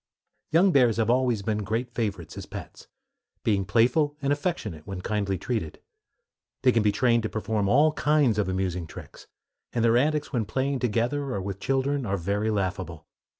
Young 0.51 0.71
bears 0.71 0.97
have 0.97 1.11
always 1.11 1.43
been 1.43 1.59
great 1.59 1.91
favorites 1.93 2.35
as 2.35 2.47
pets, 2.47 2.87
being 3.43 3.65
playful 3.65 4.17
and 4.19 4.33
affectionate 4.33 4.87
when 4.87 5.01
kindly 5.01 5.37
treated. 5.37 5.79
They 6.63 6.71
can 6.71 6.81
be 6.81 6.91
trained 6.91 7.21
to 7.21 7.29
perform 7.29 7.69
all 7.69 7.93
kinds 7.93 8.39
of 8.39 8.49
amusing 8.49 8.87
tricks; 8.87 9.27
and 9.73 9.85
their 9.85 9.97
antics 9.97 10.33
when 10.33 10.45
playing 10.45 10.79
together 10.79 11.35
or 11.35 11.39
with 11.39 11.59
children 11.59 12.03
are 12.07 12.17
very 12.17 12.49
laughable. 12.49 13.05